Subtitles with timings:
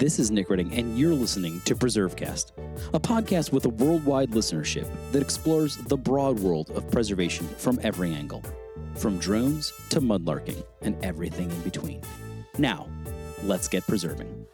[0.00, 2.52] This is Nick Redding, and you're listening to PreserveCast,
[2.94, 8.14] a podcast with a worldwide listenership that explores the broad world of preservation from every
[8.14, 8.42] angle,
[8.94, 12.00] from drones to mudlarking and everything in between.
[12.56, 12.88] Now,
[13.42, 14.46] let's get preserving.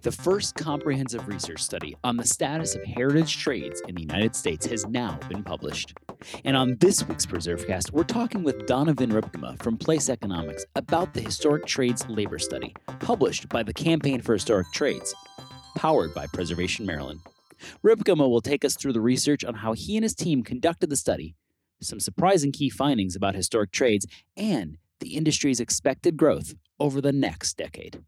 [0.00, 4.66] The first comprehensive research study on the status of heritage trades in the United States
[4.66, 5.94] has now been published.
[6.44, 11.20] And on this week's PreserveCast, we're talking with Donovan Rypkema from Place Economics about the
[11.20, 15.14] Historic Trades Labor Study, published by the Campaign for Historic Trades,
[15.76, 17.20] powered by Preservation Maryland.
[17.84, 20.96] Rypkema will take us through the research on how he and his team conducted the
[20.96, 21.34] study,
[21.80, 27.56] some surprising key findings about historic trades, and the industry's expected growth over the next
[27.56, 28.02] decade.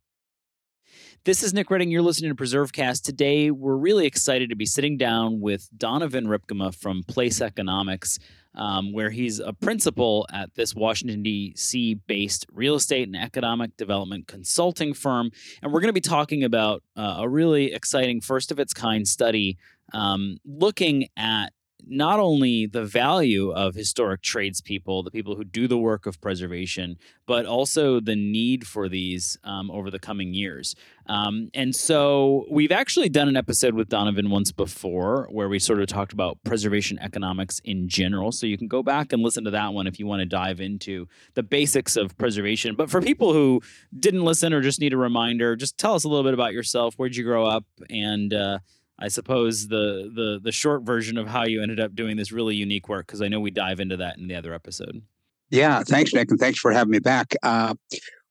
[1.24, 1.90] This is Nick Redding.
[1.90, 3.02] You're listening to PreserveCast.
[3.02, 8.18] Today, we're really excited to be sitting down with Donovan Rypkema from Place Economics,
[8.54, 11.94] um, where he's a principal at this Washington, D.C.
[11.94, 15.30] based real estate and economic development consulting firm.
[15.62, 19.08] And we're going to be talking about uh, a really exciting, first of its kind
[19.08, 19.56] study
[19.94, 21.54] um, looking at
[21.86, 26.96] not only the value of historic tradespeople, the people who do the work of preservation,
[27.26, 30.74] but also the need for these um, over the coming years.
[31.06, 35.80] Um, and so we've actually done an episode with Donovan once before where we sort
[35.80, 38.32] of talked about preservation economics in general.
[38.32, 40.60] So you can go back and listen to that one if you want to dive
[40.60, 42.74] into the basics of preservation.
[42.74, 43.60] But for people who
[43.98, 46.94] didn't listen or just need a reminder, just tell us a little bit about yourself.
[46.96, 47.64] Where'd you grow up?
[47.90, 48.58] And, uh,
[48.98, 52.54] I suppose the the the short version of how you ended up doing this really
[52.54, 55.02] unique work because I know we dive into that in the other episode.
[55.50, 57.34] Yeah, thanks, Nick, and thanks for having me back.
[57.42, 57.74] Uh,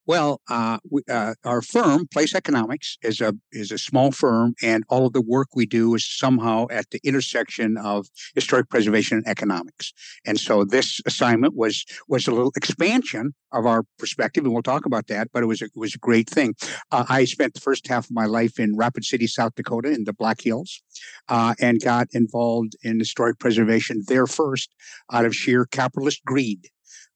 [0.05, 4.83] well, uh, we, uh, our firm, Place Economics, is a is a small firm, and
[4.89, 9.27] all of the work we do is somehow at the intersection of historic preservation and
[9.27, 9.93] economics.
[10.25, 14.85] And so, this assignment was was a little expansion of our perspective, and we'll talk
[14.85, 15.29] about that.
[15.31, 16.55] But it was a, it was a great thing.
[16.91, 20.03] Uh, I spent the first half of my life in Rapid City, South Dakota, in
[20.03, 20.81] the Black Hills,
[21.29, 24.73] uh, and got involved in historic preservation there first,
[25.11, 26.67] out of sheer capitalist greed.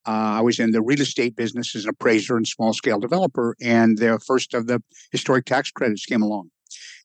[0.06, 3.56] Uh, I was in the real estate business as an appraiser and small scale developer,
[3.60, 4.82] and the first of the
[5.12, 6.50] historic tax credits came along.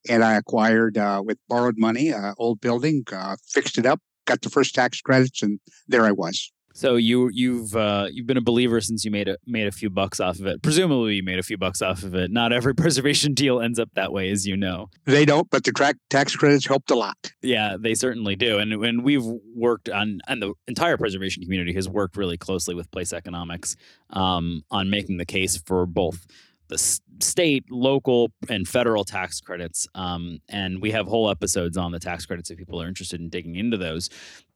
[0.09, 4.41] And I acquired uh, with borrowed money an old building, uh, fixed it up, got
[4.41, 6.51] the first tax credits, and there I was.
[6.73, 9.91] So you you've uh, you've been a believer since you made a made a few
[9.91, 10.63] bucks off of it.
[10.63, 12.31] Presumably, you made a few bucks off of it.
[12.31, 14.89] Not every preservation deal ends up that way, as you know.
[15.05, 17.31] They don't, but the tax credits helped a lot.
[17.41, 18.57] Yeah, they certainly do.
[18.57, 19.25] And and we've
[19.55, 23.75] worked on and the entire preservation community has worked really closely with Place Economics
[24.09, 26.25] um, on making the case for both
[26.67, 26.77] the
[27.19, 29.87] state, local, and federal tax credits.
[29.95, 33.29] Um, and we have whole episodes on the tax credits if people are interested in
[33.29, 34.09] digging into those.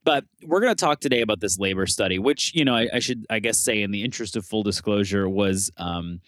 [0.04, 3.00] But we're going to talk today about this labor study, which, you know, I, I,
[3.00, 6.22] should, I guess, say in the interest of full disclosure, was um,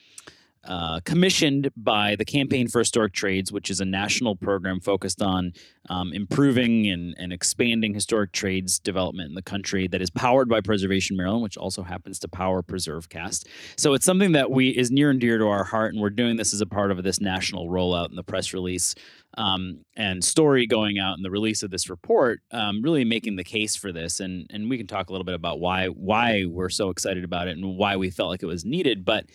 [0.69, 5.51] uh, commissioned by the Campaign for Historic Trades, which is a national program focused on
[5.89, 10.61] um, improving and, and expanding historic trades development in the country that is powered by
[10.61, 13.47] Preservation Maryland, which also happens to power PreserveCast.
[13.77, 16.35] So it's something that we is near and dear to our heart, and we're doing
[16.37, 18.93] this as a part of this national rollout and the press release
[19.37, 23.43] um, and story going out and the release of this report, um, really making the
[23.43, 24.19] case for this.
[24.19, 27.47] And and we can talk a little bit about why why we're so excited about
[27.47, 29.25] it and why we felt like it was needed, but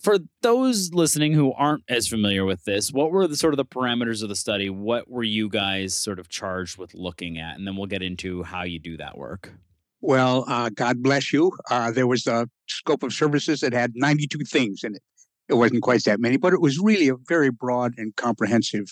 [0.00, 3.64] for those listening who aren't as familiar with this, what were the sort of the
[3.64, 4.70] parameters of the study?
[4.70, 7.56] What were you guys sort of charged with looking at?
[7.56, 9.52] And then we'll get into how you do that work.
[10.00, 11.52] Well, uh, God bless you.
[11.70, 15.02] Uh, there was a scope of services that had 92 things in it.
[15.48, 18.86] It wasn't quite that many, but it was really a very broad and comprehensive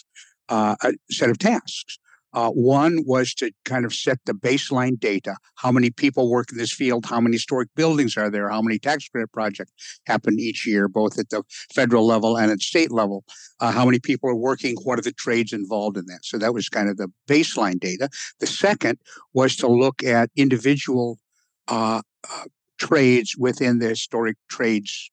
[0.48, 0.76] uh,
[1.10, 1.98] set of tasks.
[2.38, 5.34] Uh, one was to kind of set the baseline data.
[5.56, 7.04] How many people work in this field?
[7.04, 8.48] How many historic buildings are there?
[8.48, 9.72] How many tax credit projects
[10.06, 11.42] happen each year, both at the
[11.74, 13.24] federal level and at state level?
[13.58, 14.76] Uh, how many people are working?
[14.84, 16.24] What are the trades involved in that?
[16.24, 18.08] So that was kind of the baseline data.
[18.38, 19.00] The second
[19.32, 21.18] was to look at individual
[21.66, 22.44] uh, uh
[22.78, 25.10] trades within the historic trades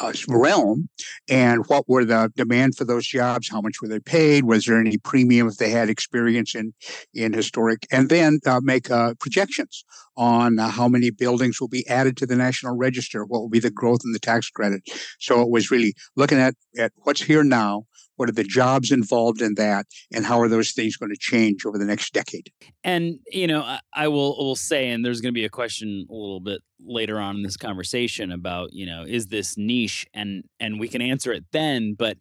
[0.00, 0.88] uh, realm
[1.28, 3.48] and what were the demand for those jobs?
[3.48, 4.44] How much were they paid?
[4.44, 6.74] Was there any premium if they had experience in
[7.14, 7.86] in historic?
[7.90, 9.84] And then uh, make uh, projections
[10.16, 13.60] on uh, how many buildings will be added to the national register what will be
[13.60, 14.82] the growth in the tax credit.
[15.18, 17.84] So it was really looking at at what's here now
[18.18, 19.86] what are the jobs involved in that?
[20.12, 22.50] And how are those things going to change over the next decade?
[22.84, 26.06] And, you know, I, I will, will say, and there's going to be a question
[26.10, 30.06] a little bit later on in this conversation about, you know, is this niche?
[30.12, 31.94] And, and we can answer it then.
[31.98, 32.18] But,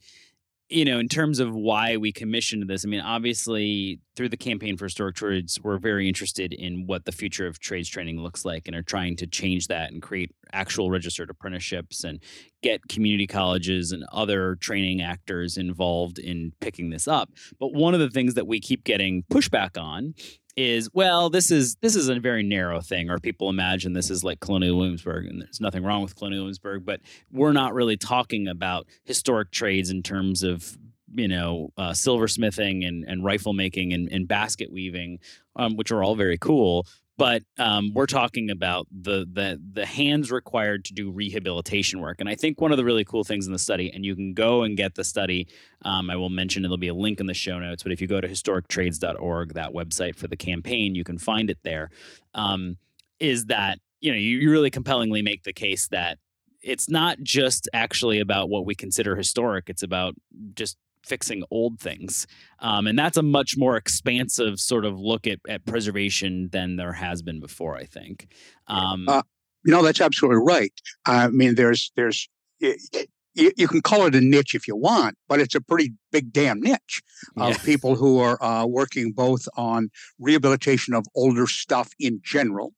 [0.70, 4.76] you know, in terms of why we commissioned this, I mean, obviously through the campaign
[4.76, 8.68] for historic trades, we're very interested in what the future of trades training looks like
[8.68, 12.22] and are trying to change that and create actual registered apprenticeships and
[12.62, 17.30] get community colleges and other training actors involved in picking this up.
[17.60, 20.16] But one of the things that we keep getting pushback on
[20.58, 24.24] is well this is this is a very narrow thing or people imagine this is
[24.24, 27.00] like colonial williamsburg and there's nothing wrong with colonial williamsburg but
[27.32, 30.76] we're not really talking about historic trades in terms of
[31.14, 35.20] you know uh, silversmithing and, and rifle making and, and basket weaving
[35.56, 36.88] um, which are all very cool
[37.18, 42.30] but um, we're talking about the the the hands required to do rehabilitation work and
[42.30, 44.64] i think one of the really cool things in the study and you can go
[44.64, 45.48] and get the study
[45.84, 48.08] um, i will mention there'll be a link in the show notes but if you
[48.08, 51.90] go to historictrades.org that website for the campaign you can find it there.
[52.34, 52.78] Um,
[53.20, 56.20] is that you know you, you really compellingly make the case that
[56.62, 60.16] it's not just actually about what we consider historic it's about
[60.54, 62.28] just fixing old things.
[62.60, 66.94] Um, and that's a much more expansive sort of look at, at preservation than there
[66.94, 68.28] has been before, I think.
[68.68, 69.22] Um, uh,
[69.66, 70.74] no, that's absolutely right.
[71.06, 72.30] I mean, there's, there's,
[72.60, 76.34] you, you, can call it a niche if you want, but it's a pretty big
[76.34, 77.02] damn niche
[77.38, 77.58] of yeah.
[77.64, 79.90] people who are uh, working both on
[80.20, 82.74] rehabilitation of older stuff in general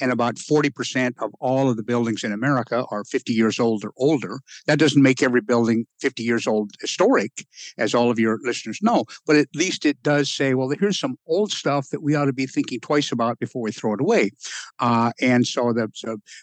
[0.00, 3.92] and about 40% of all of the buildings in America are 50 years old or
[3.96, 4.40] older.
[4.66, 7.46] That doesn't make every building 50 years old historic,
[7.78, 11.16] as all of your listeners know, but at least it does say, well, here's some
[11.26, 14.30] old stuff that we ought to be thinking twice about before we throw it away.
[14.78, 15.88] Uh, and so the,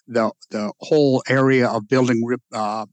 [0.07, 2.86] the, the whole area of building uh,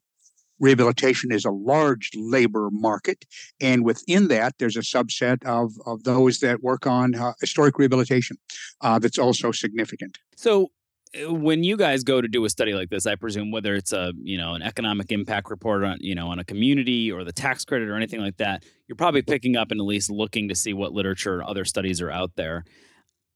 [0.61, 3.25] rehabilitation is a large labor market.
[3.61, 8.37] And within that, there's a subset of, of those that work on uh, historic rehabilitation
[8.81, 10.19] uh, that's also significant.
[10.37, 10.71] So,
[11.19, 13.93] uh, when you guys go to do a study like this, I presume whether it's
[13.95, 17.33] a you know an economic impact report on you know on a community or the
[17.33, 20.55] tax credit or anything like that, you're probably picking up and at least looking to
[20.55, 22.65] see what literature or other studies are out there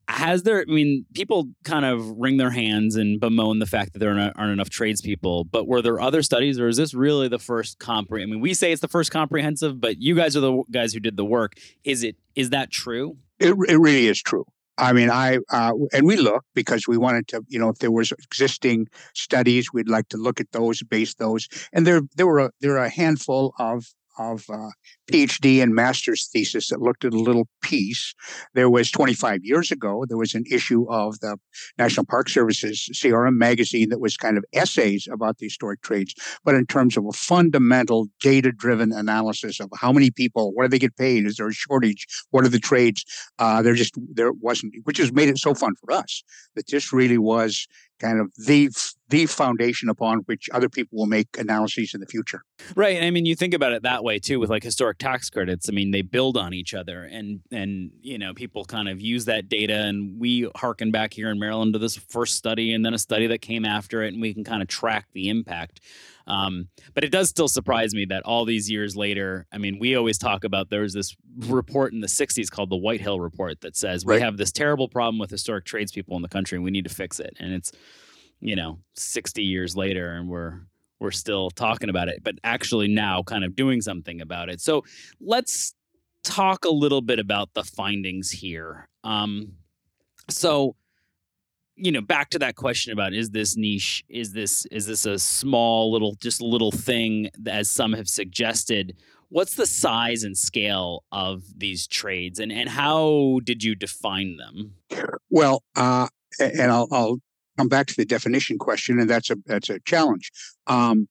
[0.09, 3.99] has there i mean people kind of wring their hands and bemoan the fact that
[3.99, 7.39] there aren't, aren't enough tradespeople but were there other studies or is this really the
[7.39, 10.63] first compre i mean we say it's the first comprehensive but you guys are the
[10.71, 11.55] guys who did the work.
[11.85, 13.17] Is it is that true?
[13.39, 14.45] It, it really is true.
[14.79, 17.91] I mean, I uh, and we look because we wanted to, you know, if there
[17.91, 22.39] was existing studies, we'd like to look at those, base those, and there there were
[22.39, 23.87] a, there are a handful of
[24.19, 24.71] of uh,
[25.13, 28.15] PhD and master's thesis that looked at a little piece.
[28.55, 31.37] There was 25 years ago, there was an issue of the
[31.79, 36.15] National Park Service's CRM magazine that was kind of essays about the historic trades,
[36.45, 40.69] but in terms of a fundamental data driven analysis of how many people, what do
[40.69, 41.27] they get paid?
[41.27, 42.07] Is there a shortage?
[42.31, 43.05] What are the trades?
[43.39, 46.23] Uh, there just, there wasn't, which has made it so fun for us
[46.55, 47.67] that this really was
[48.03, 48.69] kind of the
[49.09, 52.43] the foundation upon which other people will make analyses in the future.
[52.75, 53.03] Right.
[53.03, 55.69] I mean, you think about it that way too with like historic tax credits.
[55.69, 59.25] I mean, they build on each other and and you know, people kind of use
[59.25, 62.95] that data and we harken back here in Maryland to this first study and then
[62.95, 65.81] a study that came after it and we can kind of track the impact.
[66.29, 69.97] Um, but it does still surprise me that all these years later, I mean, we
[69.97, 73.77] always talk about there was this report in the 60s called the Whitehill Report that
[73.77, 74.17] says right.
[74.17, 76.95] we have this terrible problem with historic tradespeople in the country and we need to
[76.95, 77.37] fix it.
[77.41, 77.73] And it's,
[78.39, 80.61] you know, 60 years later and we're
[81.03, 84.61] we're still talking about it, but actually now kind of doing something about it.
[84.61, 84.85] So
[85.21, 85.75] let's
[86.23, 88.89] talk a little bit about the findings here.
[89.03, 89.55] Um,
[90.31, 90.77] so
[91.75, 95.19] you know back to that question about is this niche is this is this a
[95.19, 98.95] small little just a little thing as some have suggested
[99.31, 104.75] what's the size and scale of these trades and and how did you define them
[105.31, 106.07] well uh
[106.39, 107.19] and I'll, I'll
[107.63, 110.33] come back to the definition question and that's a that's a challenge
[110.67, 111.09] um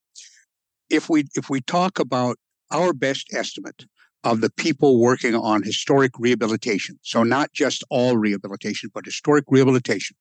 [0.90, 2.36] if we if we talk about
[2.72, 3.86] our best estimate
[4.24, 7.00] of the people working on historic rehabilitation.
[7.02, 10.16] So not just all rehabilitation, but historic rehabilitation.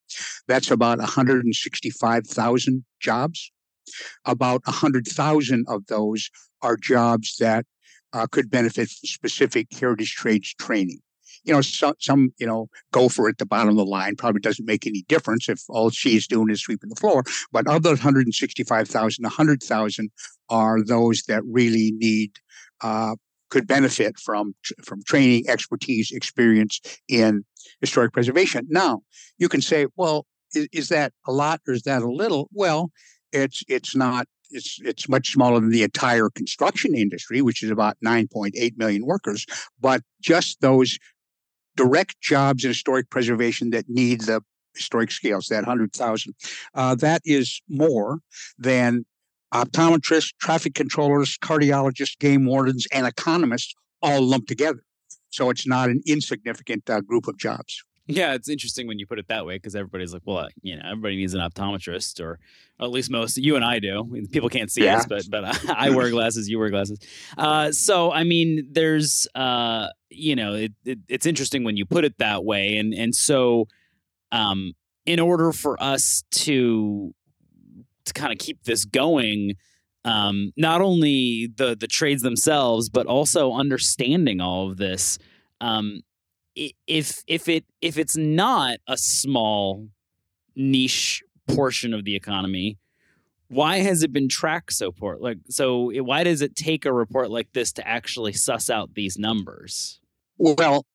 [0.48, 3.52] That's about 165,000 jobs.
[4.24, 6.30] About 100,000 of those
[6.62, 7.66] are jobs that
[8.14, 11.00] uh, could benefit from specific heritage trades training.
[11.44, 14.40] You know, some, some, you know, go for it, the bottom of the line probably
[14.40, 17.24] doesn't make any difference if all she's doing is sweeping the floor.
[17.52, 20.10] But of those 165,000, 100,000
[20.48, 22.32] are those that really need
[22.82, 23.16] uh,
[23.50, 24.54] could benefit from
[24.84, 27.44] from training, expertise, experience in
[27.80, 28.66] historic preservation.
[28.70, 29.00] Now,
[29.38, 32.48] you can say, well, is, is that a lot or is that a little?
[32.52, 32.90] Well,
[33.32, 34.26] it's it's not.
[34.50, 39.46] It's it's much smaller than the entire construction industry, which is about 9.8 million workers.
[39.80, 40.98] But just those
[41.76, 44.42] direct jobs in historic preservation that need the
[44.74, 46.34] historic scales, that 100,000,
[46.74, 48.20] uh, that is more
[48.58, 49.04] than
[49.52, 54.82] optometrists, traffic controllers, cardiologists, game wardens, and economists all lumped together.
[55.30, 57.82] So it's not an insignificant uh, group of jobs.
[58.14, 60.82] Yeah, it's interesting when you put it that way because everybody's like, well, you know,
[60.84, 62.38] everybody needs an optometrist, or,
[62.78, 63.36] or at least most.
[63.36, 64.26] You and I do.
[64.30, 64.98] People can't see yeah.
[64.98, 66.48] us, but but I wear glasses.
[66.48, 66.98] You wear glasses.
[67.36, 72.04] Uh, so I mean, there's uh, you know, it, it, it's interesting when you put
[72.04, 73.68] it that way, and and so,
[74.32, 74.74] um,
[75.06, 77.14] in order for us to
[78.04, 79.54] to kind of keep this going,
[80.04, 85.18] um, not only the the trades themselves, but also understanding all of this.
[85.60, 86.02] Um,
[86.54, 89.88] if if it if it's not a small
[90.56, 92.78] niche portion of the economy,
[93.48, 95.16] why has it been tracked so poor?
[95.18, 99.18] Like, so why does it take a report like this to actually suss out these
[99.18, 100.00] numbers?
[100.38, 100.86] Well,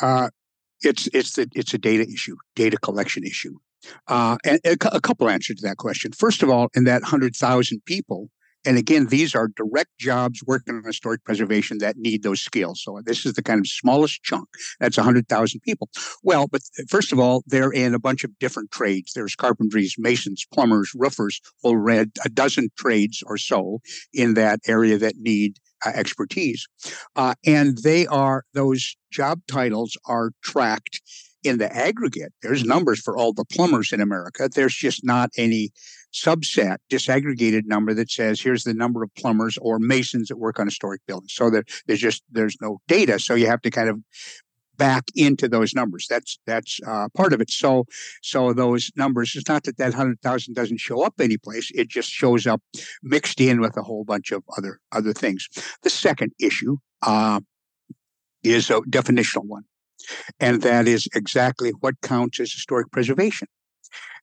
[0.00, 0.30] uh,
[0.80, 3.54] it's it's the, it's a data issue, data collection issue,
[4.08, 6.12] uh, and a, a couple answers to that question.
[6.12, 8.30] First of all, in that hundred thousand people,
[8.64, 12.82] and again, these are direct jobs working on historic preservation that need those skills.
[12.82, 14.48] So this is the kind of smallest chunk.
[14.80, 15.88] That's 100,000 people.
[16.22, 19.12] Well, but first of all, they're in a bunch of different trades.
[19.14, 23.80] There's carpentries, masons, plumbers, roofers, whole red, a dozen trades or so
[24.12, 26.66] in that area that need uh, expertise.
[27.16, 31.00] Uh, and they are, those job titles are tracked
[31.42, 32.32] in the aggregate.
[32.42, 34.48] There's numbers for all the plumbers in America.
[34.52, 35.70] There's just not any
[36.12, 40.66] subset, disaggregated number that says here's the number of plumbers or masons that work on
[40.66, 41.32] historic buildings.
[41.32, 43.18] So that there's just there's no data.
[43.18, 43.98] So you have to kind of
[44.76, 46.06] back into those numbers.
[46.08, 47.50] That's that's uh, part of it.
[47.50, 47.84] So
[48.22, 49.34] so those numbers.
[49.36, 51.70] It's not that that hundred thousand doesn't show up anyplace.
[51.74, 52.60] It just shows up
[53.02, 55.48] mixed in with a whole bunch of other other things.
[55.82, 57.40] The second issue uh,
[58.42, 59.64] is a definitional one,
[60.40, 63.48] and that is exactly what counts as historic preservation.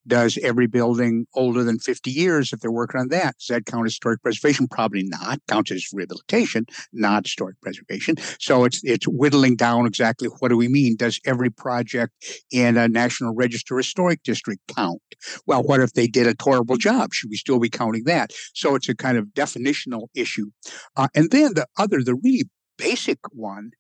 [0.08, 3.86] Does every building older than 50 years, if they're working on that, does that count
[3.86, 4.68] as historic preservation?
[4.68, 5.39] Probably not.
[5.48, 8.15] Counts as rehabilitation, not historic preservation.
[8.39, 10.96] So it's it's whittling down exactly what do we mean?
[10.96, 12.13] Does every project
[12.51, 15.01] in a National Register Historic District count?
[15.46, 17.13] Well, what if they did a horrible job?
[17.13, 18.32] Should we still be counting that?
[18.53, 20.51] So it's a kind of definitional issue.
[20.96, 23.72] Uh, and then the other, the really basic one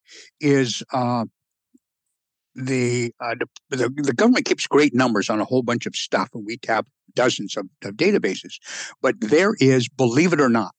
[0.41, 1.25] is uh,
[2.55, 3.35] the, uh,
[3.69, 6.87] the, the government keeps great numbers on a whole bunch of stuff, and we tap
[7.13, 8.55] dozens of, of databases.
[9.01, 10.73] But there is, believe it or not,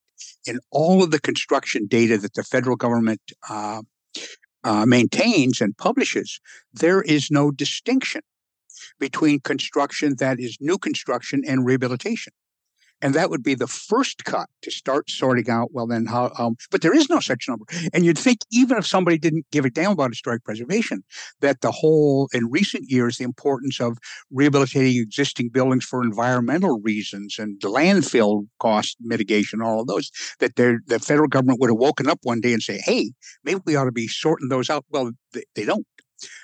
[0.46, 3.82] in all of the construction data that the federal government uh,
[4.64, 6.40] uh, maintains and publishes,
[6.72, 8.22] there is no distinction
[8.98, 12.32] between construction that is new construction and rehabilitation.
[13.02, 16.56] And that would be the first cut to start sorting out, well, then how, um,
[16.70, 17.64] but there is no such number.
[17.92, 21.02] And you'd think even if somebody didn't give a damn about historic preservation,
[21.40, 23.98] that the whole, in recent years, the importance of
[24.30, 30.98] rehabilitating existing buildings for environmental reasons and landfill cost mitigation, all of those, that the
[31.00, 33.12] federal government would have woken up one day and say, hey,
[33.44, 34.84] maybe we ought to be sorting those out.
[34.90, 35.86] Well, they, they don't.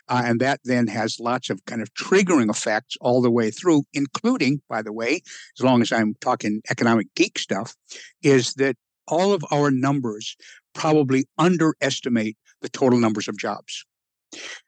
[0.09, 3.85] Uh, and that then has lots of kind of triggering effects all the way through,
[3.93, 5.21] including, by the way,
[5.59, 7.75] as long as I'm talking economic geek stuff,
[8.23, 8.77] is that
[9.09, 10.37] all of our numbers
[10.75, 13.85] probably underestimate the total numbers of jobs.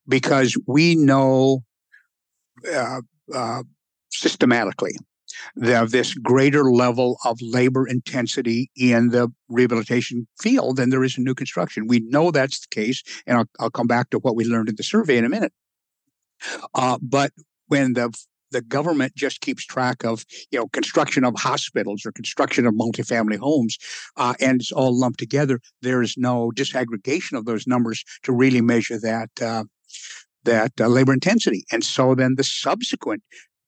[0.06, 1.64] Because we know
[2.72, 3.00] uh,
[3.34, 3.62] uh,
[4.10, 4.96] systematically
[5.62, 11.24] of this greater level of labor intensity in the rehabilitation field than there is in
[11.24, 11.86] new construction.
[11.86, 14.76] We know that's the case, and I'll, I'll come back to what we learned in
[14.76, 15.52] the survey in a minute.
[16.74, 17.32] Uh, but
[17.66, 18.12] when the
[18.50, 23.38] the government just keeps track of you know construction of hospitals or construction of multifamily
[23.38, 23.76] homes
[24.16, 28.60] uh, and it's all lumped together there is no disaggregation of those numbers to really
[28.60, 29.64] measure that uh,
[30.44, 33.22] that uh, labor intensity and so then the subsequent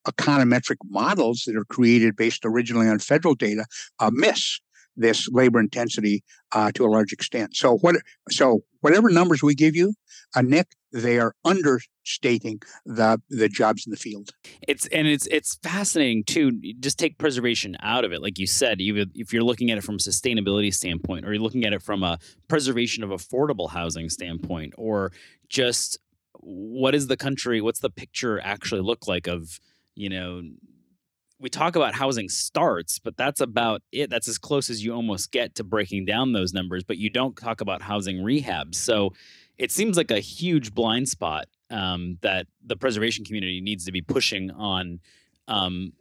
[0.06, 3.64] econometric models that are created based originally on federal data
[3.98, 4.60] uh, miss
[4.96, 7.56] this labor intensity uh, to a large extent.
[7.56, 7.96] So what?
[8.30, 9.94] So whatever numbers we give you,
[10.34, 14.30] uh, Nick, they are understating the the jobs in the field.
[14.66, 16.60] It's and it's it's fascinating too.
[16.80, 18.80] Just take preservation out of it, like you said.
[18.80, 21.82] Even if you're looking at it from a sustainability standpoint, or you're looking at it
[21.82, 25.12] from a preservation of affordable housing standpoint, or
[25.48, 25.98] just
[26.34, 27.60] what is the country?
[27.60, 29.60] What's the picture actually look like of
[29.94, 30.42] you know,
[31.38, 34.10] we talk about housing starts, but that's about it.
[34.10, 37.36] That's as close as you almost get to breaking down those numbers, but you don't
[37.36, 38.74] talk about housing rehab.
[38.74, 39.14] So
[39.56, 44.02] it seems like a huge blind spot um, that the preservation community needs to be
[44.02, 45.00] pushing on
[45.48, 45.92] um,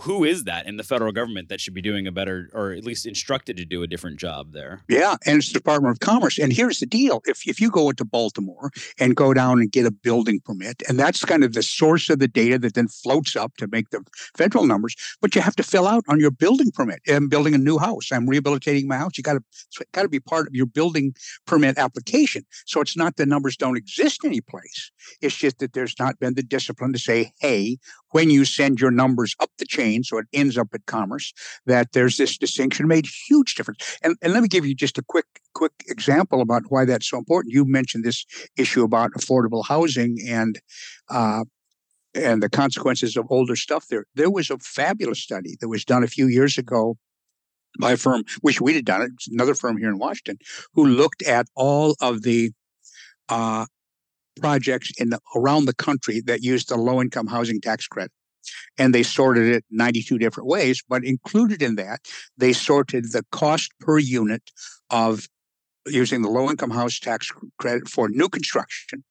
[0.00, 2.84] who, is that in the federal government that should be doing a better or at
[2.84, 4.82] least instructed to do a different job there?
[4.88, 6.38] Yeah, and it's the Department of Commerce.
[6.38, 9.86] And here's the deal: if if you go into Baltimore and go down and get
[9.86, 13.36] a building permit, and that's kind of the source of the data that then floats
[13.36, 14.02] up to make the
[14.36, 17.00] federal numbers, but you have to fill out on your building permit.
[17.08, 18.12] I'm building a new house.
[18.12, 19.12] I'm rehabilitating my house.
[19.16, 21.14] You got to got to be part of your building
[21.46, 22.44] permit application.
[22.66, 24.90] So it's not the numbers don't exist anyplace.
[25.20, 27.78] It's just that there's not been the discipline to say, hey,
[28.10, 31.32] when you send your numbers up the chain, so it ends up at commerce,
[31.66, 33.98] that there's this distinction made huge difference.
[34.02, 37.18] And, and let me give you just a quick quick example about why that's so
[37.18, 37.54] important.
[37.54, 38.24] You mentioned this
[38.56, 40.60] issue about affordable housing and
[41.08, 41.44] uh,
[42.14, 44.06] and the consequences of older stuff there.
[44.14, 46.96] There was a fabulous study that was done a few years ago
[47.78, 50.38] by a firm, wish we'd have done it, another firm here in Washington,
[50.72, 52.52] who looked at all of the
[53.28, 53.66] uh,
[54.40, 58.12] projects in the, around the country that used the low income housing tax credit.
[58.78, 62.00] And they sorted it 92 different ways, but included in that,
[62.36, 64.42] they sorted the cost per unit
[64.90, 65.28] of
[65.86, 69.04] using the low income house tax credit for new construction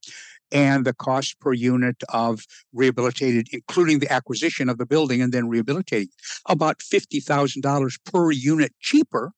[0.51, 5.47] and the cost per unit of rehabilitated, including the acquisition of the building and then
[5.47, 6.09] rehabilitating,
[6.47, 9.31] about $50,000 per unit cheaper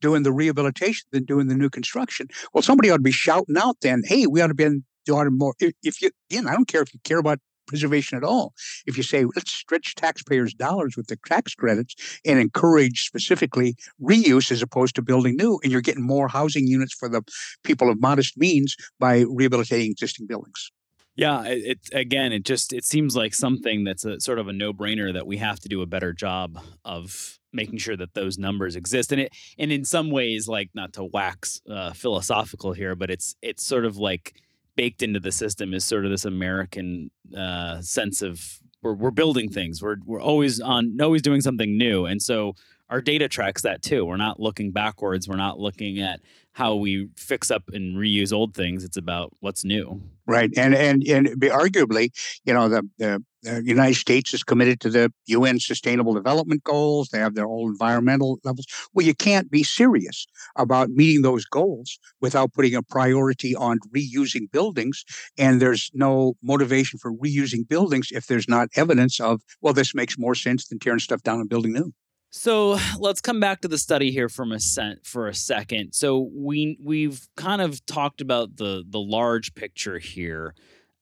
[0.00, 2.28] doing the rehabilitation than doing the new construction.
[2.52, 5.54] Well, somebody ought to be shouting out then, hey, we ought to be doing more.
[5.58, 8.54] If you, again, I don't care if you care about preservation at all.
[8.86, 11.94] If you say, let's stretch taxpayers' dollars with the tax credits
[12.24, 16.94] and encourage specifically reuse as opposed to building new, and you're getting more housing units
[16.94, 17.22] for the
[17.64, 20.70] people of modest means by rehabilitating existing buildings.
[21.16, 24.74] Yeah, it, again, it just it seems like something that's a sort of a no
[24.74, 28.76] brainer that we have to do a better job of making sure that those numbers
[28.76, 33.10] exist, and it and in some ways, like not to wax uh, philosophical here, but
[33.10, 34.34] it's it's sort of like
[34.76, 39.50] baked into the system is sort of this American uh, sense of we're, we're building
[39.50, 39.82] things.
[39.82, 42.54] We're we're always on always doing something new, and so
[42.88, 44.04] our data tracks that too.
[44.04, 45.28] We're not looking backwards.
[45.28, 46.20] We're not looking at
[46.52, 48.84] how we fix up and reuse old things.
[48.84, 50.02] It's about what's new.
[50.26, 52.10] Right, and and and arguably,
[52.44, 57.08] you know, the, the, the United States is committed to the UN Sustainable Development Goals.
[57.08, 58.66] They have their own environmental levels.
[58.92, 60.26] Well, you can't be serious
[60.56, 65.04] about meeting those goals without putting a priority on reusing buildings.
[65.38, 70.18] And there's no motivation for reusing buildings if there's not evidence of well, this makes
[70.18, 71.92] more sense than tearing stuff down and building new.
[72.30, 75.92] So let's come back to the study here from a sent for a second.
[75.94, 80.54] So we we've kind of talked about the the large picture here,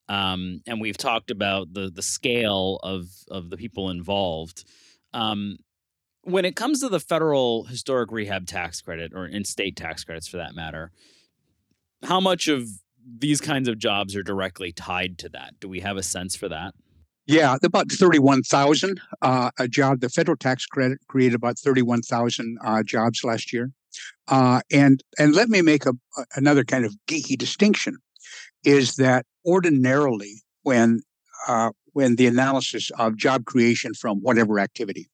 [0.07, 4.65] um, and we've talked about the the scale of of the people involved.
[5.13, 5.57] Um,
[6.21, 10.27] when it comes to the federal historic rehab tax credit, or in state tax credits
[10.27, 10.91] for that matter,
[12.03, 12.67] how much of
[13.05, 15.53] these kinds of jobs are directly tied to that?
[15.59, 16.73] Do we have a sense for that?
[17.27, 20.01] Yeah, about 31,000 uh, a job.
[20.01, 23.71] The federal tax credit created about 31,000 uh, jobs last year.
[24.27, 25.93] Uh, and and let me make a,
[26.35, 27.97] another kind of geeky distinction
[28.63, 31.01] is that ordinarily when
[31.47, 35.07] uh, when the analysis of job creation from whatever activity,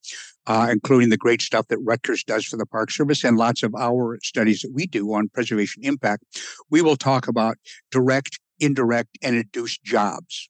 [0.48, 3.76] uh, including the great stuff that Rutgers does for the Park Service and lots of
[3.76, 6.24] our studies that we do on preservation impact,
[6.72, 7.58] we will talk about
[7.92, 10.50] direct, indirect, and induced jobs.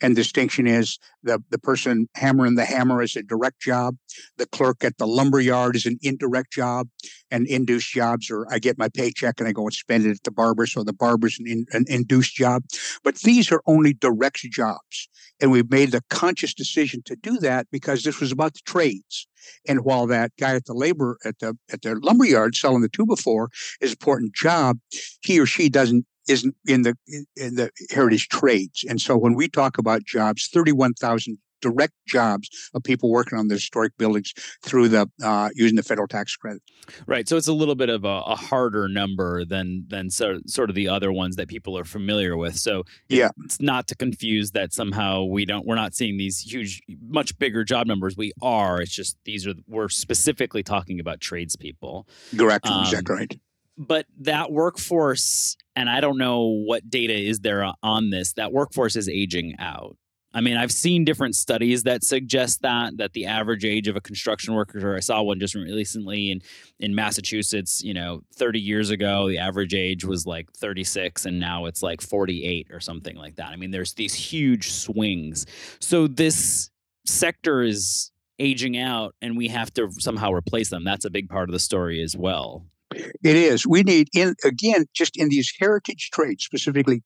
[0.00, 3.96] And distinction is the, the person hammering the hammer is a direct job.
[4.36, 6.88] The clerk at the lumber yard is an indirect job.
[7.30, 10.22] And induced jobs are I get my paycheck and I go and spend it at
[10.24, 10.66] the barber.
[10.66, 12.62] So the barber's an, in, an induced job.
[13.02, 15.08] But these are only direct jobs.
[15.40, 19.28] And we've made the conscious decision to do that because this was about the trades.
[19.66, 22.88] And while that guy at the labor at the at the lumber yard selling the
[22.88, 24.78] two before is an important job,
[25.22, 26.94] he or she doesn't isn't in the
[27.36, 28.84] in the heritage trades.
[28.88, 33.54] And so when we talk about jobs, 31,000 direct jobs of people working on the
[33.54, 36.62] historic buildings through the uh, using the federal tax credit.
[37.06, 37.28] Right.
[37.28, 40.76] So it's a little bit of a, a harder number than than so, sort of
[40.76, 42.56] the other ones that people are familiar with.
[42.56, 46.80] So yeah, it's not to confuse that somehow we don't we're not seeing these huge,
[47.08, 48.16] much bigger job numbers.
[48.16, 48.80] We are.
[48.80, 52.06] It's just these are we're specifically talking about tradespeople.
[52.36, 52.66] Correct.
[52.66, 53.40] Um, exactly right
[53.78, 58.96] but that workforce and i don't know what data is there on this that workforce
[58.96, 59.96] is aging out.
[60.34, 64.00] I mean i've seen different studies that suggest that that the average age of a
[64.00, 66.42] construction worker i saw one just recently in
[66.78, 71.64] in massachusetts you know 30 years ago the average age was like 36 and now
[71.64, 73.48] it's like 48 or something like that.
[73.48, 75.46] I mean there's these huge swings.
[75.80, 76.70] So this
[77.06, 80.84] sector is aging out and we have to somehow replace them.
[80.84, 83.66] That's a big part of the story as well it is.
[83.66, 87.02] We need in again, just in these heritage trades, specifically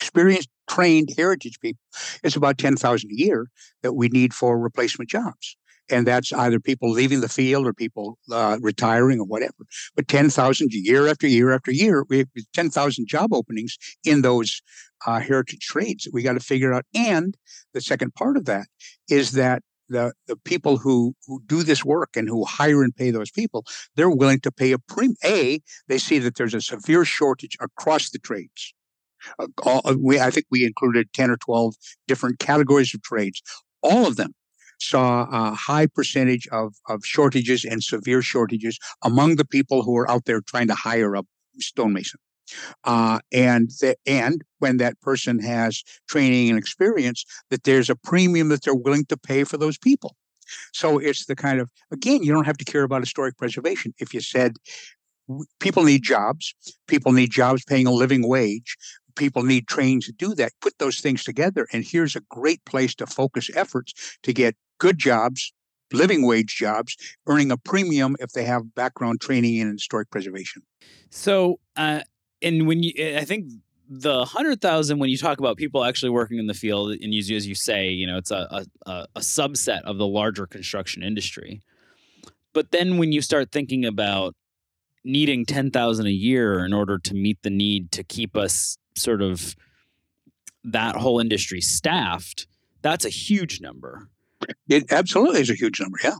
[0.00, 1.80] experienced trained heritage people,
[2.22, 3.48] it's about 10,000 a year
[3.82, 5.56] that we need for replacement jobs.
[5.88, 9.54] And that's either people leaving the field or people uh, retiring or whatever.
[9.94, 14.60] But 10,000 year after year after year, we have 10,000 job openings in those
[15.06, 16.84] uh, heritage trades that we got to figure out.
[16.94, 17.36] And
[17.72, 18.66] the second part of that
[19.08, 23.10] is that the, the people who, who do this work and who hire and pay
[23.10, 25.16] those people, they're willing to pay a premium.
[25.24, 28.74] A, they see that there's a severe shortage across the trades.
[29.38, 31.74] Uh, all, uh, we, I think we included 10 or 12
[32.06, 33.42] different categories of trades.
[33.82, 34.34] All of them
[34.80, 40.10] saw a high percentage of, of shortages and severe shortages among the people who are
[40.10, 41.22] out there trying to hire a
[41.58, 42.20] stonemason.
[42.84, 48.48] Uh, and the, and when that person has training and experience, that there's a premium
[48.48, 50.16] that they're willing to pay for those people.
[50.72, 53.94] So it's the kind of again, you don't have to care about historic preservation.
[53.98, 54.56] If you said
[55.60, 56.54] people need jobs,
[56.86, 58.76] people need jobs paying a living wage,
[59.16, 60.52] people need training to do that.
[60.60, 64.98] Put those things together, and here's a great place to focus efforts to get good
[64.98, 65.52] jobs,
[65.92, 70.62] living wage jobs, earning a premium if they have background training in historic preservation.
[71.10, 72.02] So, uh,
[72.46, 73.50] and when you, I think
[73.88, 77.36] the hundred thousand, when you talk about people actually working in the field, and you,
[77.36, 81.60] as you say, you know, it's a, a, a subset of the larger construction industry.
[82.52, 84.34] But then when you start thinking about
[85.04, 89.22] needing ten thousand a year in order to meet the need to keep us sort
[89.22, 89.54] of
[90.64, 92.46] that whole industry staffed,
[92.82, 94.08] that's a huge number.
[94.68, 96.16] It absolutely is a huge number, yeah.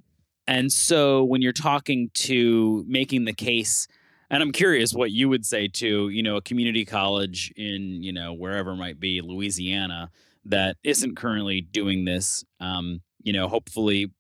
[0.47, 3.89] And so when you're talking to making the case
[4.31, 8.13] and I'm curious what you would say to, you know, a community college in, you
[8.13, 10.11] know, wherever might be, Louisiana,
[10.45, 12.45] that isn't currently doing this.
[12.61, 14.11] Um, you know, hopefully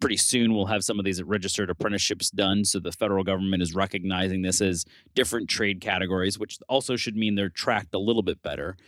[0.00, 3.74] pretty soon we'll have some of these registered apprenticeships done so the federal government is
[3.74, 8.40] recognizing this as different trade categories which also should mean they're tracked a little bit
[8.40, 8.78] better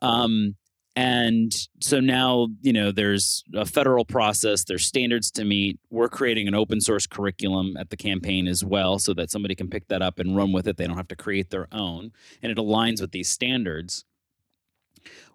[0.00, 0.56] um,
[0.94, 5.80] and so now, you know, there's a federal process, there's standards to meet.
[5.90, 9.70] We're creating an open source curriculum at the campaign as well so that somebody can
[9.70, 10.76] pick that up and run with it.
[10.76, 12.12] They don't have to create their own.
[12.42, 14.04] And it aligns with these standards.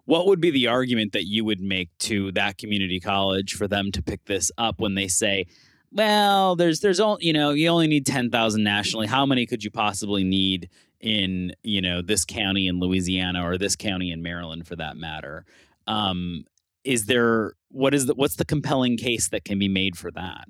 [0.04, 3.90] What would be the argument that you would make to that community college for them
[3.92, 5.46] to pick this up when they say,
[5.90, 9.06] well, there's there's only you know you only need ten thousand nationally.
[9.06, 10.68] How many could you possibly need
[11.00, 15.44] in you know this county in Louisiana or this county in Maryland for that matter.
[15.86, 16.44] Um,
[16.84, 20.48] is there what is the what's the compelling case that can be made for that?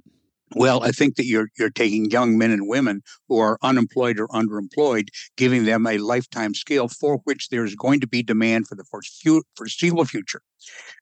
[0.54, 4.28] Well, I think that you're you're taking young men and women who are unemployed or
[4.28, 8.84] underemployed, giving them a lifetime skill for which there's going to be demand for the
[8.84, 10.40] foreseeable future.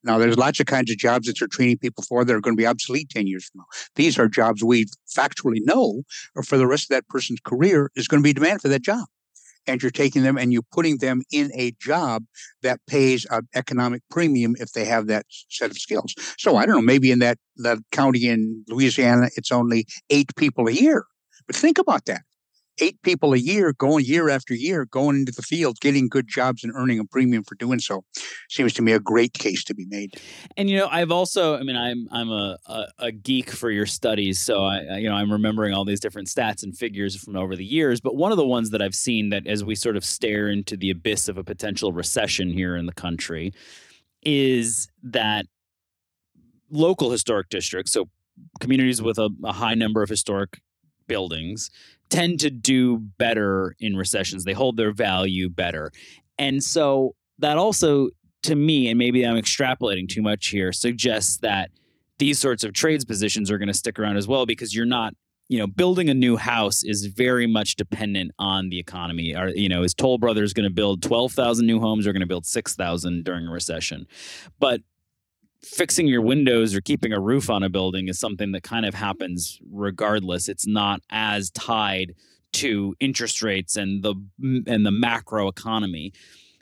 [0.02, 2.56] Now, there's lots of kinds of jobs that they're training people for that are going
[2.56, 3.64] to be obsolete 10 years from now.
[3.94, 6.02] These are jobs we factually know,
[6.34, 8.82] or for the rest of that person's career, is going to be demand for that
[8.82, 9.06] job
[9.66, 12.24] and you're taking them and you're putting them in a job
[12.62, 16.14] that pays an economic premium if they have that set of skills.
[16.38, 20.68] So I don't know, maybe in that, that county in Louisiana, it's only eight people
[20.68, 21.04] a year.
[21.46, 22.22] But think about that
[22.78, 26.62] eight people a year going year after year going into the field getting good jobs
[26.62, 28.04] and earning a premium for doing so.
[28.48, 30.14] Seems to me a great case to be made.
[30.56, 33.86] And you know i've also i mean i'm i'm a, a, a geek for your
[33.86, 37.56] studies so i you know i'm remembering all these different stats and figures from over
[37.56, 40.04] the years but one of the ones that i've seen that as we sort of
[40.04, 43.52] stare into the abyss of a potential recession here in the country
[44.22, 45.46] is that
[46.70, 48.08] local historic districts so
[48.60, 50.60] communities with a, a high number of historic
[51.06, 51.70] buildings
[52.08, 54.44] tend to do better in recessions.
[54.44, 55.90] They hold their value better.
[56.38, 58.10] And so that also,
[58.42, 61.70] to me, and maybe I'm extrapolating too much here, suggests that
[62.18, 65.14] these sorts of trades positions are going to stick around as well because you're not
[65.48, 69.34] you know, building a new house is very much dependent on the economy.
[69.34, 72.20] Are you know, is Toll Brothers going to build twelve thousand new homes or going
[72.20, 74.06] to build six thousand during a recession?
[74.58, 74.80] But
[75.66, 78.94] fixing your windows or keeping a roof on a building is something that kind of
[78.94, 80.48] happens regardless.
[80.48, 82.14] It's not as tied
[82.54, 84.14] to interest rates and the
[84.66, 86.12] and the macro economy.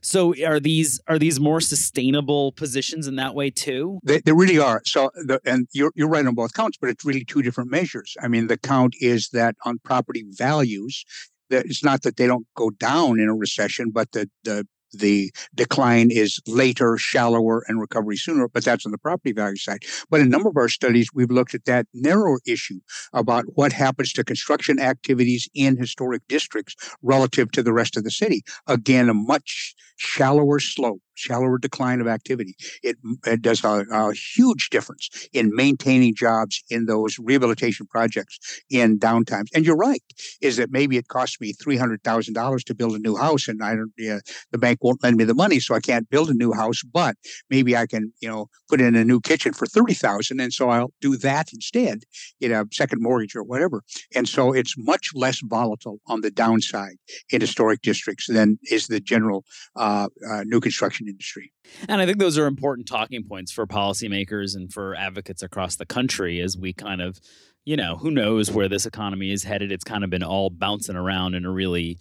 [0.02, 4.00] So are these are these more sustainable positions in that way too?
[4.04, 4.82] They, they really are.
[4.84, 8.16] So the, and you're you're right on both counts, but it's really two different measures.
[8.20, 11.04] I mean, the count is that on property values,
[11.50, 14.66] that it's not that they don't go down in a recession, but that the
[14.98, 19.84] the decline is later, shallower, and recovery sooner, but that's on the property value side.
[20.10, 22.80] But in a number of our studies, we've looked at that narrower issue
[23.12, 28.10] about what happens to construction activities in historic districts relative to the rest of the
[28.10, 28.42] city.
[28.66, 32.54] Again, a much shallower slope shallower decline of activity.
[32.82, 32.96] It,
[33.26, 38.38] it does a, a, huge difference in maintaining jobs in those rehabilitation projects
[38.70, 39.48] in downtimes.
[39.54, 40.02] And you're right,
[40.40, 43.48] is that maybe it costs me three hundred thousand dollars to build a new house,
[43.48, 44.20] and I don't, uh,
[44.52, 46.82] the bank won't lend me the money, so I can't build a new house.
[46.82, 47.16] But
[47.50, 50.70] maybe I can, you know, put in a new kitchen for thirty thousand, and so
[50.70, 52.04] I'll do that instead,
[52.40, 53.82] get a second mortgage or whatever.
[54.14, 56.96] And so it's much less volatile on the downside
[57.30, 59.44] in historic districts than is the general
[59.76, 61.52] uh, uh, new construction industry.
[61.88, 65.86] And I think those are important talking points for policymakers and for advocates across the
[65.86, 67.20] country as we kind of,
[67.64, 69.72] you know, who knows where this economy is headed.
[69.72, 71.98] It's kind of been all bouncing around in a really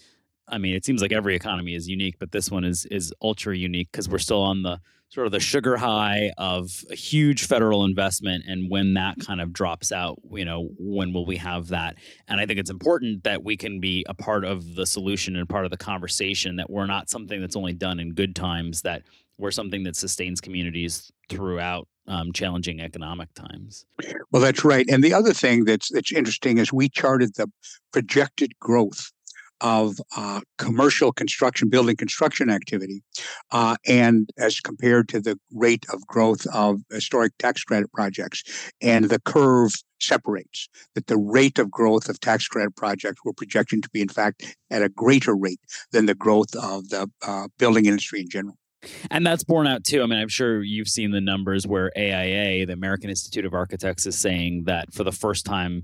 [0.47, 3.55] I mean, it seems like every economy is unique, but this one is is ultra
[3.55, 4.79] unique because we're still on the
[5.13, 9.53] sort of the sugar high of a huge federal investment and when that kind of
[9.53, 11.95] drops out you know when will we have that?
[12.27, 15.47] And i think it's important that we can be a part of the solution and
[15.47, 19.03] part of the conversation that we're not something that's only done in good times that
[19.37, 23.85] we're something that sustains communities throughout um, challenging economic times.
[24.31, 24.85] Well that's right.
[24.89, 27.51] And the other thing that's that's interesting is we charted the
[27.91, 29.11] projected growth
[29.63, 33.01] of uh, commercial construction, building construction activity,
[33.51, 38.43] uh, and as compared to the rate of growth of historic tax credit projects.
[38.81, 43.81] And the curve separates that the rate of growth of tax credit projects were projecting
[43.81, 47.85] to be, in fact, at a greater rate than the growth of the uh, building
[47.85, 48.57] industry in general.
[49.09, 50.03] And that's borne out too.
[50.03, 54.05] I mean, I'm sure you've seen the numbers where AIA, the American Institute of Architects,
[54.05, 55.83] is saying that for the first time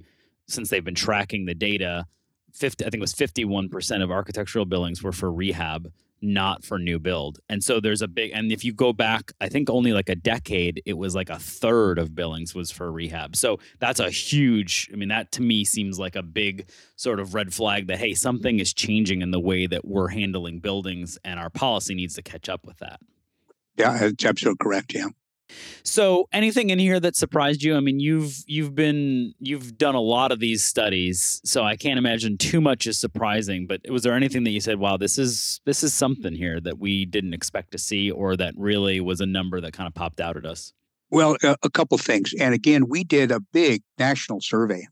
[0.49, 2.05] since they've been tracking the data,
[2.53, 6.99] 50, I think it was 51% of architectural billings were for rehab, not for new
[6.99, 7.39] build.
[7.47, 10.15] And so there's a big, and if you go back, I think only like a
[10.15, 13.35] decade, it was like a third of billings was for rehab.
[13.35, 17.33] So that's a huge, I mean, that to me seems like a big sort of
[17.33, 21.39] red flag that, hey, something is changing in the way that we're handling buildings and
[21.39, 22.99] our policy needs to catch up with that.
[23.77, 24.93] Yeah, it's absolutely correct.
[24.93, 25.07] Yeah.
[25.83, 27.75] So, anything in here that surprised you?
[27.75, 31.97] I mean, you've you've been you've done a lot of these studies, so I can't
[31.97, 33.67] imagine too much is surprising.
[33.67, 36.79] But was there anything that you said, "Wow, this is this is something here that
[36.79, 40.19] we didn't expect to see," or that really was a number that kind of popped
[40.19, 40.73] out at us?
[41.11, 44.87] Well, a, a couple things, and again, we did a big national survey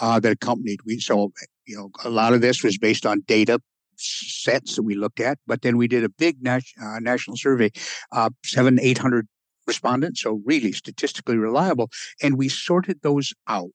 [0.00, 0.80] uh, that accompanied.
[0.84, 1.32] We so
[1.66, 3.60] you know a lot of this was based on data
[3.96, 7.70] sets that we looked at, but then we did a big nas- uh, national survey,
[8.12, 9.28] uh, seven, eight hundred
[9.66, 11.90] respondents, so really statistically reliable.
[12.22, 13.70] And we sorted those out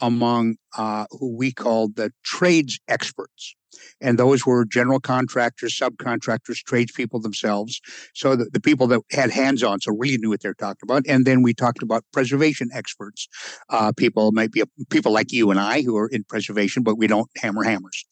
[0.00, 3.54] among uh, who we called the trades experts.
[4.00, 7.80] And those were general contractors, subcontractors, tradespeople themselves.
[8.14, 11.04] So the, the people that had hands on, so really knew what they're talking about.
[11.06, 13.28] And then we talked about preservation experts.
[13.68, 16.96] Uh, people might be a, people like you and I who are in preservation, but
[16.96, 18.04] we don't hammer hammers.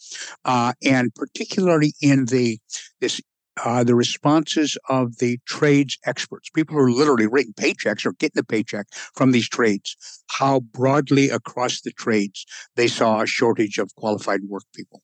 [0.45, 2.59] Uh, and particularly in the
[3.01, 3.21] this
[3.65, 8.39] uh, the responses of the trades experts, people who are literally writing paychecks or getting
[8.39, 9.97] a paycheck from these trades,
[10.31, 15.03] how broadly across the trades they saw a shortage of qualified work people.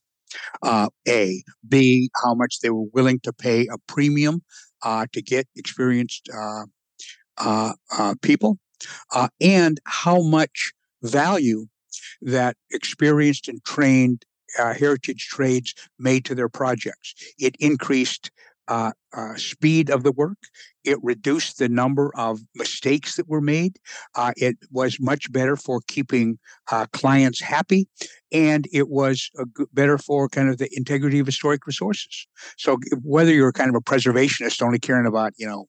[0.62, 1.42] Uh, a.
[1.68, 2.10] B.
[2.22, 4.42] How much they were willing to pay a premium
[4.82, 6.64] uh, to get experienced uh,
[7.38, 8.58] uh, uh, people,
[9.40, 11.66] and how much value
[12.20, 14.24] that experienced and trained
[14.58, 17.14] uh, heritage trades made to their projects.
[17.38, 18.30] It increased
[18.68, 20.38] uh, uh, speed of the work.
[20.84, 23.78] It reduced the number of mistakes that were made.
[24.14, 26.38] Uh, it was much better for keeping
[26.72, 27.86] uh, clients happy,
[28.32, 29.30] and it was
[29.72, 32.26] better for kind of the integrity of historic resources.
[32.56, 35.66] So whether you're kind of a preservationist, only caring about you know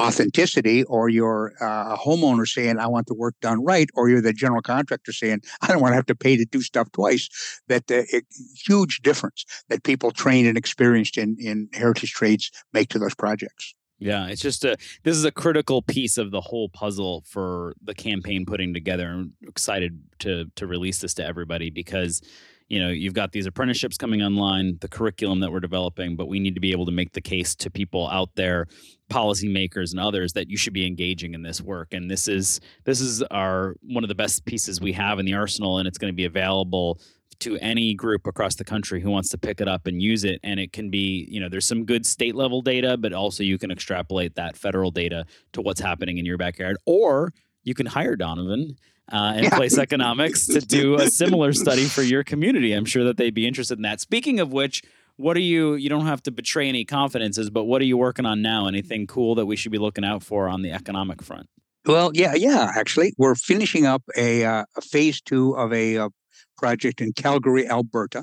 [0.00, 4.22] authenticity or you're uh, a homeowner saying i want the work done right or you're
[4.22, 7.28] the general contractor saying i don't want to have to pay to do stuff twice
[7.68, 8.24] that the it,
[8.66, 13.74] huge difference that people trained and experienced in, in heritage trades make to those projects
[14.02, 17.94] yeah, it's just a this is a critical piece of the whole puzzle for the
[17.94, 19.06] campaign putting together.
[19.06, 22.20] I'm excited to to release this to everybody because
[22.68, 26.40] you know you've got these apprenticeships coming online the curriculum that we're developing but we
[26.40, 28.66] need to be able to make the case to people out there
[29.12, 31.92] policymakers and others that you should be engaging in this work.
[31.92, 35.34] And this is this is our one of the best pieces we have in the
[35.34, 36.98] arsenal and it's going to be available
[37.40, 40.40] to any group across the country who wants to pick it up and use it.
[40.42, 43.58] And it can be you know there's some good state level data but also you
[43.58, 46.76] can extrapolate that federal data to what's happening in your backyard.
[46.86, 47.32] Or
[47.64, 48.76] you can hire donovan
[49.12, 49.56] uh, and yeah.
[49.56, 52.72] place economics to do a similar study for your community.
[52.72, 54.00] I'm sure that they'd be interested in that.
[54.00, 54.82] Speaking of which,
[55.16, 58.26] what are you you don't have to betray any confidences, but what are you working
[58.26, 58.66] on now?
[58.66, 61.48] Anything cool that we should be looking out for on the economic front?
[61.84, 62.72] Well, yeah, yeah.
[62.76, 66.08] Actually, we're finishing up a, uh, a phase two of a uh,
[66.56, 68.22] project in Calgary, Alberta,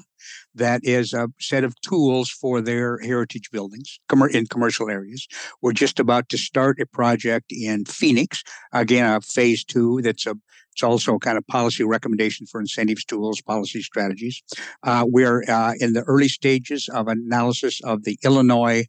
[0.56, 3.99] that is a set of tools for their heritage buildings
[4.32, 5.28] in commercial areas.
[5.62, 10.36] We're just about to start a project in Phoenix, again, a phase two that's a
[10.79, 14.41] it's also kind of policy recommendation for incentives tools, policy strategies.
[14.83, 18.85] Uh, we're uh, in the early stages of analysis of the Illinois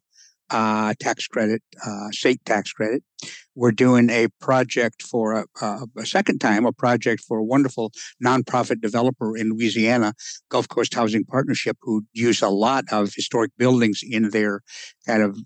[0.50, 3.02] uh, tax credit, uh, state tax credit.
[3.56, 7.90] We're doing a project for a, a, second time, a project for a wonderful
[8.24, 10.12] nonprofit developer in Louisiana,
[10.48, 14.60] Gulf Coast Housing Partnership, who use a lot of historic buildings in their
[15.06, 15.36] kind of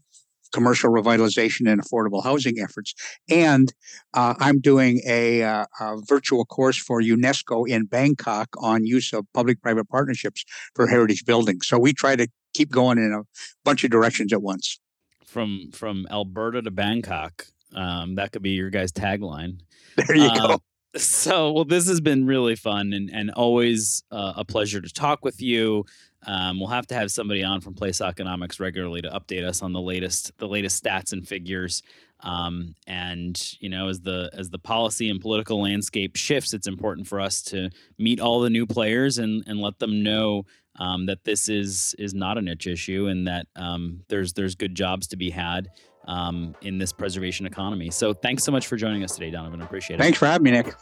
[0.55, 2.95] commercial revitalization and affordable housing efforts.
[3.29, 3.75] And
[4.14, 9.27] uh, I'm doing a, uh, a, virtual course for UNESCO in Bangkok on use of
[9.35, 10.45] public-private partnerships
[10.77, 11.67] for heritage buildings.
[11.67, 13.23] So we try to keep going in a
[13.64, 14.79] bunch of directions at once
[15.27, 17.47] from from Alberta to Bangkok.
[17.75, 19.59] Um, that could be your guys' tagline.
[19.97, 20.61] There you go.
[20.96, 25.24] So, well, this has been really fun and and always uh, a pleasure to talk
[25.24, 25.85] with you.
[26.26, 29.72] Um, we'll have to have somebody on from Place Economics regularly to update us on
[29.72, 31.83] the latest the latest stats and figures.
[32.20, 37.09] Um, and you know, as the as the policy and political landscape shifts, it's important
[37.09, 40.44] for us to meet all the new players and and let them know
[40.76, 44.74] um, that this is is not a niche issue and that um, there's there's good
[44.76, 45.70] jobs to be had
[46.07, 47.90] um, in this preservation economy.
[47.90, 49.62] So thanks so much for joining us today, Donovan.
[49.62, 50.03] I appreciate it.
[50.03, 50.75] Thanks for having me, Nick.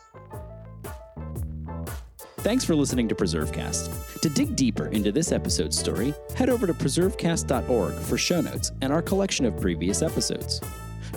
[2.38, 4.20] Thanks for listening to PreserveCast.
[4.20, 8.92] To dig deeper into this episode's story, head over to preservecast.org for show notes and
[8.92, 10.60] our collection of previous episodes.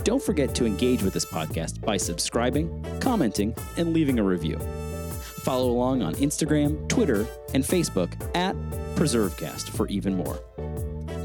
[0.04, 4.60] Don't forget to engage with this podcast by subscribing, commenting, and leaving a review.
[5.42, 8.56] Follow along on Instagram, Twitter, and Facebook at
[8.96, 10.40] PreserveCast for even more.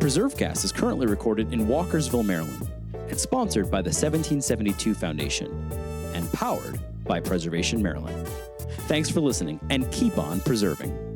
[0.01, 2.71] PreserveCast is currently recorded in Walkersville, Maryland,
[3.11, 5.71] and sponsored by the 1772 Foundation
[6.15, 8.27] and powered by Preservation Maryland.
[8.89, 11.10] Thanks for listening and keep on preserving.